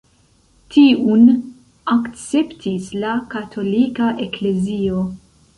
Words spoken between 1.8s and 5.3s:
akceptis la katolika eklezio.